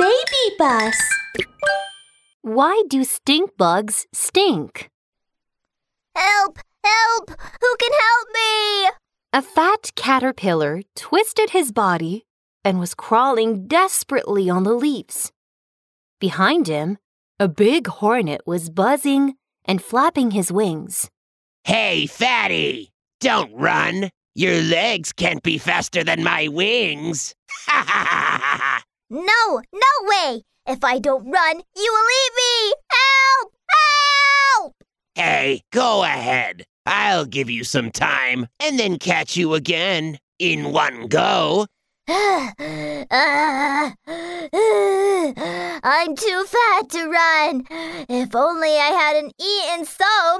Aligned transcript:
BabyBus. 0.00 0.96
Why 2.40 2.82
do 2.88 3.04
stink 3.04 3.50
bugs 3.58 4.06
stink? 4.14 4.88
Help! 6.16 6.58
Help! 6.82 7.28
Who 7.28 7.76
can 7.78 7.92
help 7.92 8.28
me? 8.32 8.90
A 9.34 9.42
fat 9.42 9.92
caterpillar 9.96 10.80
twisted 10.96 11.50
his 11.50 11.70
body 11.70 12.24
and 12.64 12.80
was 12.80 12.94
crawling 12.94 13.66
desperately 13.66 14.48
on 14.48 14.62
the 14.62 14.72
leaves. 14.72 15.32
Behind 16.18 16.66
him, 16.66 16.96
a 17.38 17.46
big 17.46 17.86
hornet 17.86 18.40
was 18.46 18.70
buzzing 18.70 19.34
and 19.66 19.82
flapping 19.82 20.30
his 20.30 20.50
wings. 20.50 21.10
Hey, 21.64 22.06
fatty! 22.06 22.90
Don't 23.20 23.52
run! 23.54 24.08
Your 24.34 24.62
legs 24.62 25.12
can't 25.12 25.42
be 25.42 25.58
faster 25.58 26.02
than 26.02 26.22
my 26.22 26.48
wings! 26.48 27.34
Ha 27.66 27.84
ha 27.86 28.04
ha 28.08 28.40
ha 28.42 28.56
ha! 28.56 28.82
No, 29.12 29.60
no 29.72 29.92
way! 30.02 30.44
If 30.68 30.84
I 30.84 31.00
don't 31.00 31.28
run, 31.28 31.62
you 31.74 31.92
will 31.92 32.08
eat 32.22 32.32
me! 32.36 32.74
Help! 32.92 33.52
Help! 34.56 34.74
Hey, 35.16 35.62
go 35.72 36.04
ahead. 36.04 36.62
I'll 36.86 37.24
give 37.24 37.50
you 37.50 37.64
some 37.64 37.90
time 37.90 38.46
and 38.60 38.78
then 38.78 39.00
catch 39.00 39.36
you 39.36 39.54
again 39.54 40.18
in 40.38 40.70
one 40.70 41.08
go. 41.08 41.66
I'm 42.08 42.54
too 46.14 46.44
fat 46.46 46.88
to 46.90 47.08
run. 47.08 47.66
If 48.08 48.36
only 48.36 48.76
I 48.78 48.92
hadn't 48.94 49.34
eaten 49.40 49.86
so 49.86 50.38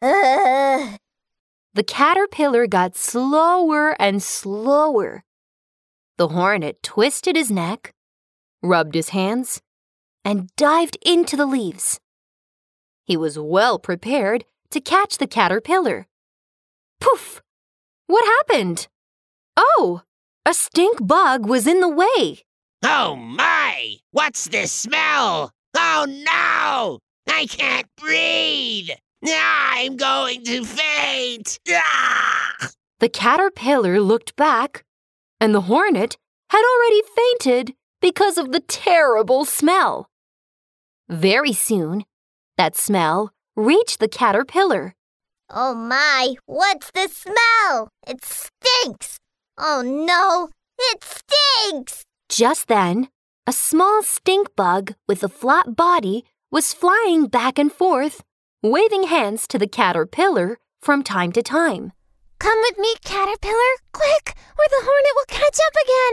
much. 0.00 0.98
The 1.74 1.82
caterpillar 1.82 2.66
got 2.66 2.96
slower 2.96 3.96
and 3.98 4.22
slower. 4.22 5.24
The 6.22 6.28
hornet 6.28 6.84
twisted 6.84 7.34
his 7.34 7.50
neck, 7.50 7.92
rubbed 8.62 8.94
his 8.94 9.08
hands, 9.08 9.60
and 10.24 10.54
dived 10.54 10.96
into 11.04 11.36
the 11.36 11.46
leaves. 11.46 11.98
He 13.04 13.16
was 13.16 13.40
well 13.40 13.80
prepared 13.80 14.44
to 14.70 14.80
catch 14.80 15.18
the 15.18 15.26
caterpillar. 15.26 16.06
Poof! 17.00 17.42
What 18.06 18.24
happened? 18.24 18.86
Oh, 19.56 20.02
a 20.46 20.54
stink 20.54 21.04
bug 21.04 21.44
was 21.44 21.66
in 21.66 21.80
the 21.80 21.88
way. 21.88 22.44
Oh 22.84 23.16
my! 23.16 23.96
What's 24.12 24.44
this 24.44 24.70
smell? 24.70 25.50
Oh 25.76 26.06
no! 26.08 27.00
I 27.26 27.46
can't 27.46 27.88
breathe! 27.96 28.90
Now 29.22 29.70
I'm 29.72 29.96
going 29.96 30.44
to 30.44 30.62
faint! 30.64 31.58
Ah! 31.68 32.68
The 33.00 33.08
caterpillar 33.08 33.98
looked 33.98 34.36
back, 34.36 34.84
and 35.42 35.52
the 35.52 35.62
hornet 35.62 36.16
had 36.50 36.62
already 36.62 37.02
fainted 37.16 37.74
because 38.00 38.38
of 38.38 38.52
the 38.52 38.60
terrible 38.60 39.44
smell. 39.44 40.06
Very 41.08 41.52
soon, 41.52 42.04
that 42.56 42.76
smell 42.76 43.32
reached 43.56 43.98
the 43.98 44.06
caterpillar. 44.06 44.94
Oh 45.50 45.74
my, 45.74 46.36
what's 46.46 46.92
the 46.92 47.08
smell? 47.08 47.88
It 48.06 48.24
stinks! 48.24 49.18
Oh 49.58 49.82
no, 49.84 50.50
it 50.78 51.02
stinks! 51.02 52.04
Just 52.28 52.68
then, 52.68 53.08
a 53.44 53.52
small 53.52 54.04
stink 54.04 54.54
bug 54.54 54.94
with 55.08 55.24
a 55.24 55.28
flat 55.28 55.74
body 55.74 56.24
was 56.52 56.72
flying 56.72 57.26
back 57.26 57.58
and 57.58 57.72
forth, 57.72 58.22
waving 58.62 59.08
hands 59.08 59.48
to 59.48 59.58
the 59.58 59.66
caterpillar 59.66 60.58
from 60.80 61.02
time 61.02 61.32
to 61.32 61.42
time. 61.42 61.90
Come 62.42 62.58
with 62.62 62.76
me, 62.76 62.92
caterpillar, 63.04 63.72
quick, 63.92 64.34
or 64.58 64.64
the 64.68 64.84
hornet 64.84 65.01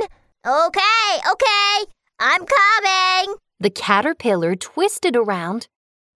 will 0.00 0.06
catch 0.06 0.06
up 0.06 0.06
again. 0.06 0.08
Okay, 0.46 1.30
okay, 1.30 1.90
I'm 2.18 2.46
coming! 2.46 3.36
The 3.58 3.70
caterpillar 3.70 4.54
twisted 4.54 5.16
around 5.16 5.66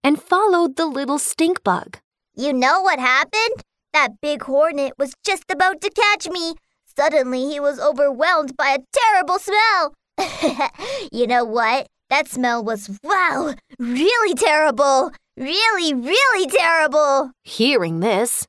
and 0.03 0.21
followed 0.21 0.75
the 0.75 0.85
little 0.85 1.19
stink 1.19 1.63
bug. 1.63 1.97
You 2.35 2.53
know 2.53 2.81
what 2.81 2.99
happened? 2.99 3.63
That 3.93 4.21
big 4.21 4.43
hornet 4.43 4.93
was 4.97 5.13
just 5.25 5.51
about 5.51 5.81
to 5.81 5.89
catch 5.89 6.29
me. 6.29 6.55
Suddenly, 6.97 7.49
he 7.49 7.59
was 7.59 7.79
overwhelmed 7.79 8.55
by 8.57 8.69
a 8.69 8.79
terrible 8.93 9.39
smell. 9.39 9.93
you 11.11 11.27
know 11.27 11.43
what? 11.43 11.87
That 12.09 12.27
smell 12.27 12.63
was, 12.63 12.99
wow, 13.03 13.55
really 13.79 14.35
terrible. 14.35 15.11
Really, 15.37 15.93
really 15.93 16.47
terrible. 16.47 17.31
Hearing 17.43 18.01
this, 18.01 18.47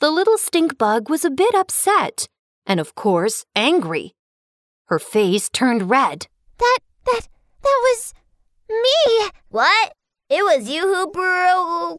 the 0.00 0.10
little 0.10 0.38
stink 0.38 0.78
bug 0.78 1.08
was 1.08 1.24
a 1.24 1.30
bit 1.30 1.54
upset 1.54 2.26
and, 2.66 2.80
of 2.80 2.94
course, 2.94 3.44
angry. 3.56 4.12
Her 4.88 4.98
face 4.98 5.50
turned 5.50 5.90
red. 5.90 6.26
That, 6.58 6.78
that, 7.04 7.28
that 7.62 7.80
was 7.82 8.14
me. 8.70 9.28
What? 9.50 9.92
It 10.30 10.42
was 10.42 10.68
you 10.70 10.82
who 10.82 11.10
broke. 11.10 11.98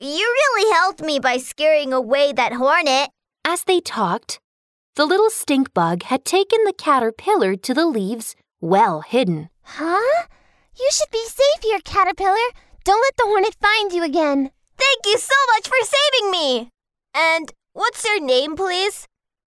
You 0.00 0.20
really 0.20 0.72
helped 0.74 1.00
me 1.00 1.18
by 1.18 1.38
scaring 1.38 1.94
away 1.94 2.32
that 2.32 2.52
hornet. 2.52 3.08
As 3.42 3.64
they 3.64 3.80
talked, 3.80 4.38
the 4.96 5.06
little 5.06 5.30
stink 5.30 5.72
bug 5.72 6.02
had 6.04 6.26
taken 6.26 6.64
the 6.64 6.74
caterpillar 6.74 7.56
to 7.56 7.72
the 7.72 7.86
leaves 7.86 8.36
well 8.60 9.00
hidden. 9.00 9.48
Huh? 9.62 10.26
You 10.78 10.90
should 10.92 11.10
be 11.10 11.24
safe 11.24 11.62
here, 11.62 11.80
caterpillar. 11.80 12.50
Don't 12.84 13.00
let 13.00 13.16
the 13.16 13.24
hornet 13.24 13.56
find 13.62 13.92
you 13.92 14.04
again. 14.04 14.50
Thank 14.76 15.06
you 15.06 15.16
so 15.16 15.34
much 15.54 15.68
for 15.68 15.86
saving 15.86 16.30
me. 16.30 16.68
And 17.14 17.50
what's 17.72 18.04
your 18.04 18.20
name, 18.20 18.56
please? 18.56 19.06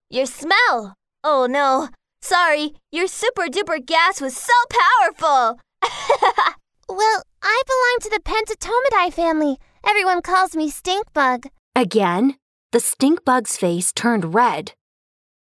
Your 0.09 0.25
smell. 0.25 0.95
Oh 1.23 1.45
no. 1.47 1.89
Sorry, 2.21 2.73
your 2.91 3.07
super 3.07 3.47
duper 3.47 3.85
gas 3.85 4.21
was 4.21 4.35
so 4.35 4.53
powerful. 4.69 5.59
Well, 6.89 7.21
I 7.43 7.61
belong 7.67 7.97
to 8.01 8.09
the 8.09 8.21
Pentatomidae 8.23 9.11
family. 9.11 9.57
Everyone 9.85 10.21
calls 10.21 10.55
me 10.55 10.69
stink 10.69 11.11
bug. 11.11 11.47
Again, 11.75 12.37
the 12.71 12.79
stink 12.79 13.25
bug's 13.25 13.57
face 13.57 13.91
turned 13.91 14.33
red. 14.33 14.71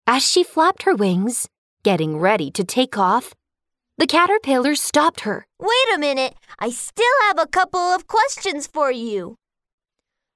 As 0.08 0.24
she 0.26 0.46
flapped 0.46 0.84
her 0.84 0.96
wings, 0.96 1.50
getting 1.84 2.18
ready 2.20 2.52
to 2.52 2.64
take 2.64 2.98
off, 2.98 3.34
the 3.98 4.08
caterpillar 4.08 4.76
stopped 4.76 5.22
her. 5.22 5.46
Wait 5.60 5.94
a 5.94 6.00
minute. 6.00 6.36
I 6.58 6.70
still 6.70 7.14
have 7.28 7.38
a 7.38 7.48
couple 7.48 7.82
of 7.82 8.08
questions 8.08 8.66
for 8.66 8.90
you. 8.90 9.36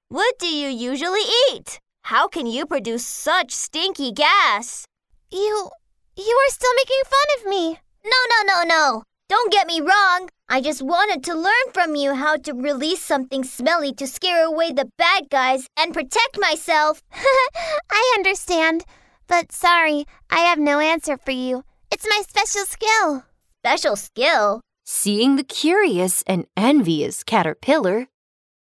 What 0.10 0.38
do 0.38 0.48
you 0.48 0.68
usually 0.68 1.24
eat? 1.50 1.80
How 2.04 2.28
can 2.28 2.46
you 2.46 2.66
produce 2.66 3.06
such 3.06 3.52
stinky 3.52 4.12
gas? 4.12 4.86
You, 5.32 5.70
you 6.20 6.38
are 6.48 6.52
still 6.52 6.74
making 6.76 7.02
fun 7.06 7.28
of 7.38 7.50
me. 7.50 7.80
No, 8.04 8.20
no, 8.30 8.54
no, 8.54 8.64
no. 8.64 9.04
Don't 9.30 9.52
get 9.52 9.68
me 9.68 9.80
wrong. 9.80 10.30
I 10.50 10.60
just 10.60 10.82
wanted 10.82 11.24
to 11.26 11.36
learn 11.36 11.74
from 11.74 11.96
you 11.96 12.16
how 12.16 12.38
to 12.38 12.54
release 12.54 13.02
something 13.02 13.44
smelly 13.44 13.94
to 13.94 14.08
scare 14.08 14.46
away 14.46 14.72
the 14.72 14.90
bad 14.98 15.30
guys 15.30 15.68
and 15.78 15.94
protect 15.94 16.40
myself. 16.40 17.04
I 17.92 18.14
understand. 18.18 18.84
But 19.28 19.52
sorry, 19.52 20.06
I 20.32 20.40
have 20.40 20.58
no 20.58 20.80
answer 20.80 21.18
for 21.18 21.32
you. 21.32 21.64
It's 21.92 22.08
my 22.10 22.24
special 22.28 22.66
skill. 22.66 23.24
Special 23.64 23.96
skill. 23.96 24.62
Seeing 24.84 25.36
the 25.36 25.44
curious 25.44 26.24
and 26.26 26.48
envious 26.58 27.24
caterpillar, 27.24 28.08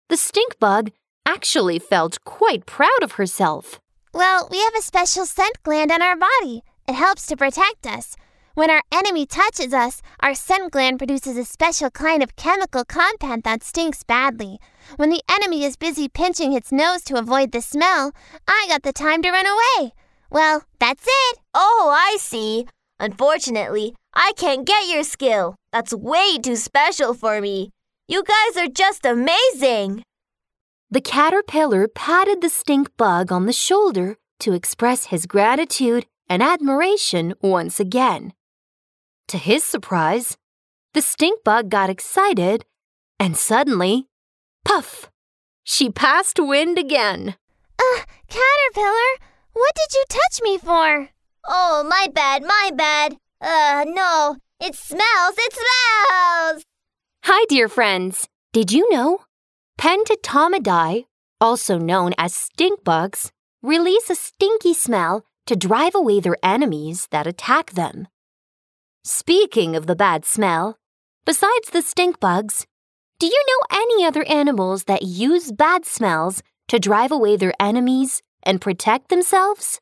the 0.08 0.16
stink 0.16 0.58
bug 0.58 0.90
actually 1.24 1.78
felt 1.78 2.24
quite 2.24 2.66
proud 2.66 3.02
of 3.02 3.12
herself. 3.12 3.78
Well, 4.12 4.48
we 4.50 4.58
have 4.58 4.74
a 4.76 4.82
special 4.82 5.24
scent 5.24 5.62
gland 5.62 5.92
on 5.92 6.02
our 6.02 6.16
body. 6.16 6.62
It 6.90 6.96
helps 6.96 7.24
to 7.26 7.36
protect 7.36 7.86
us. 7.86 8.16
When 8.54 8.68
our 8.68 8.82
enemy 8.90 9.24
touches 9.24 9.72
us, 9.72 10.02
our 10.18 10.34
scent 10.34 10.72
gland 10.72 10.98
produces 10.98 11.36
a 11.36 11.44
special 11.44 11.88
kind 11.88 12.20
of 12.20 12.34
chemical 12.34 12.84
compound 12.84 13.44
that 13.44 13.62
stinks 13.62 14.02
badly. 14.02 14.58
When 14.96 15.08
the 15.08 15.22
enemy 15.30 15.62
is 15.64 15.76
busy 15.76 16.08
pinching 16.08 16.52
its 16.52 16.72
nose 16.72 17.02
to 17.02 17.16
avoid 17.16 17.52
the 17.52 17.62
smell, 17.62 18.10
I 18.48 18.66
got 18.68 18.82
the 18.82 18.92
time 18.92 19.22
to 19.22 19.30
run 19.30 19.46
away. 19.46 19.92
Well, 20.30 20.64
that's 20.80 21.06
it. 21.06 21.38
Oh, 21.54 21.94
I 21.96 22.16
see. 22.18 22.66
Unfortunately, 22.98 23.94
I 24.12 24.32
can't 24.36 24.66
get 24.66 24.88
your 24.88 25.04
skill. 25.04 25.54
That's 25.70 25.94
way 25.94 26.38
too 26.38 26.56
special 26.56 27.14
for 27.14 27.40
me. 27.40 27.70
You 28.08 28.24
guys 28.24 28.56
are 28.56 28.68
just 28.68 29.06
amazing. 29.06 30.02
The 30.90 31.00
caterpillar 31.00 31.86
patted 31.86 32.40
the 32.40 32.48
stink 32.48 32.88
bug 32.96 33.30
on 33.30 33.46
the 33.46 33.52
shoulder 33.52 34.16
to 34.40 34.54
express 34.54 35.04
his 35.04 35.26
gratitude 35.26 36.06
and 36.30 36.42
admiration 36.42 37.34
once 37.42 37.80
again. 37.80 38.32
To 39.28 39.36
his 39.36 39.64
surprise, 39.64 40.38
the 40.94 41.02
stink 41.02 41.42
bug 41.44 41.68
got 41.68 41.90
excited 41.90 42.64
and 43.18 43.36
suddenly, 43.36 44.06
puff, 44.64 45.10
she 45.64 45.90
passed 45.90 46.38
wind 46.38 46.78
again. 46.78 47.34
Uh, 47.78 48.00
caterpillar, 48.28 49.10
what 49.52 49.74
did 49.74 49.92
you 49.92 50.04
touch 50.08 50.40
me 50.42 50.56
for? 50.56 51.10
Oh, 51.46 51.84
my 51.88 52.08
bad, 52.14 52.42
my 52.42 52.70
bad. 52.74 53.16
Uh, 53.40 53.84
no. 53.86 54.36
It 54.60 54.74
smells, 54.74 55.34
it 55.38 55.52
smells! 55.54 56.64
Hi, 57.24 57.44
dear 57.48 57.68
friends. 57.68 58.28
Did 58.52 58.72
you 58.72 58.90
know? 58.90 59.20
Pentatomidae, 59.78 61.06
also 61.40 61.78
known 61.78 62.12
as 62.18 62.34
stink 62.34 62.84
bugs, 62.84 63.32
release 63.62 64.10
a 64.10 64.14
stinky 64.14 64.74
smell 64.74 65.24
to 65.50 65.56
drive 65.56 65.96
away 65.96 66.20
their 66.20 66.36
enemies 66.44 67.08
that 67.10 67.26
attack 67.26 67.72
them. 67.72 68.06
Speaking 69.02 69.74
of 69.74 69.88
the 69.88 69.96
bad 69.96 70.24
smell, 70.24 70.78
besides 71.24 71.70
the 71.70 71.82
stink 71.82 72.20
bugs, 72.20 72.66
do 73.18 73.26
you 73.26 73.44
know 73.48 73.76
any 73.80 74.04
other 74.04 74.24
animals 74.28 74.84
that 74.84 75.02
use 75.02 75.50
bad 75.50 75.84
smells 75.84 76.44
to 76.68 76.78
drive 76.78 77.10
away 77.10 77.36
their 77.36 77.52
enemies 77.58 78.22
and 78.44 78.60
protect 78.60 79.08
themselves? 79.08 79.80